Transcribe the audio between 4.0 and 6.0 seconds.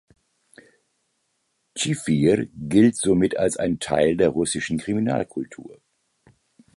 der russischen Kriminalkultur.